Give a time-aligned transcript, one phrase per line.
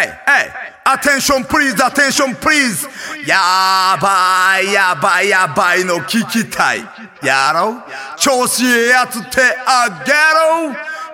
[0.00, 0.48] Hey, hey,
[0.86, 2.88] attention please, attention please.
[3.26, 6.78] やばい、やばい、やばいの聞きたい。
[7.22, 7.82] やろう
[8.16, 10.12] 調子いいやつってあげ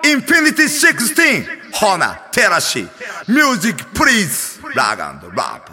[0.09, 1.45] ろ !Infinity 16!
[1.73, 2.89] ほな、テラシー。
[3.27, 4.61] Music please!
[4.73, 5.71] ラガンドラップ。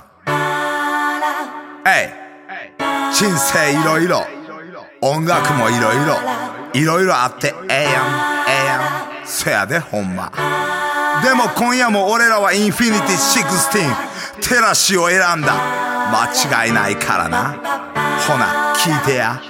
[1.89, 2.11] Hey,
[3.13, 4.27] 人生いろいろ。
[5.03, 6.17] 音楽もいろいろ。
[6.75, 7.93] いろいろあってええやん、
[8.49, 9.27] ええやん。
[9.27, 10.33] そやでほんま。
[11.23, 14.15] でも今夜も俺らはインフィニティ16
[14.49, 15.85] テラシを選んだ。
[16.11, 17.53] 間違いないからな。
[18.27, 19.41] ほな聞いてや。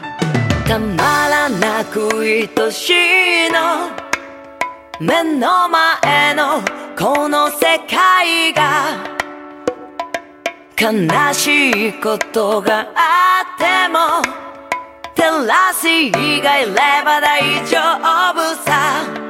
[0.66, 3.90] たまらなく愛しいの。
[5.00, 6.62] 目の前の
[6.96, 9.14] この世界が。
[10.78, 14.44] 悲しいことがあっても。
[15.14, 16.72] 照らす以外れ
[17.04, 17.78] ば大丈
[18.32, 19.23] 夫さ。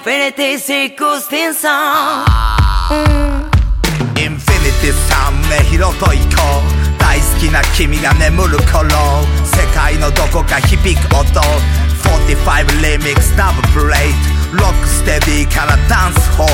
[0.00, 2.24] 16さ
[2.90, 2.98] ん、
[4.18, 6.62] インフィニティさん目広と行こ
[6.96, 6.98] う。
[6.98, 8.88] 大好きな君が眠る頃。
[9.44, 11.40] 世界のどこか響く音。
[12.02, 14.12] 45リミックスナブプレイ
[14.50, 16.52] トロックステディからダンスホール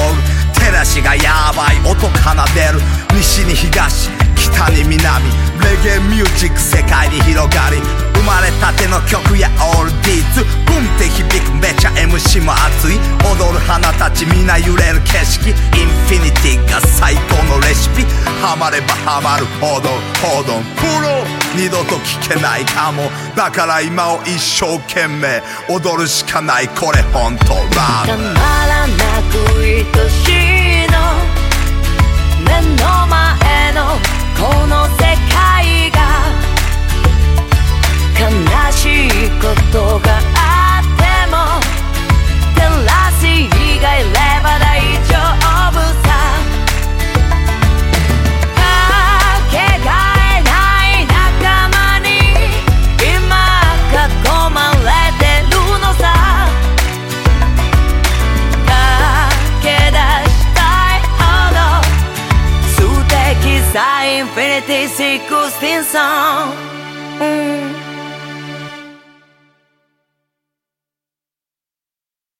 [0.55, 2.09] 照らしがやばい音奏
[2.55, 2.81] でる。
[3.15, 5.25] 西に東北に南。
[5.63, 7.81] レゲエミュージック世界に広がり。
[8.15, 11.88] 生まれたての曲やオールディーズブンって響くめちゃ。
[13.69, 15.51] 花たち皆揺れる景色。
[15.51, 18.03] インフィニティが最高のレシピ。
[18.41, 19.91] ハマればハマるほど
[20.25, 21.23] ほどプロ
[21.55, 23.11] 二度と聞けないかも。
[23.37, 25.43] だから今を一生懸命。
[25.69, 26.69] 踊るしかない。
[26.69, 28.97] これ本当ラたまらな
[29.31, 30.58] く愛しい。
[64.19, 65.95] in pretty circumstances.